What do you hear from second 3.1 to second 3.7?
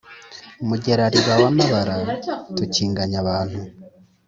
abantu!